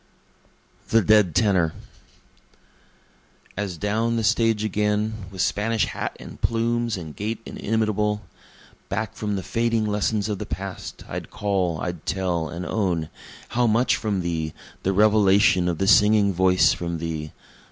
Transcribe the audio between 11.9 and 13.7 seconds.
tell and own, How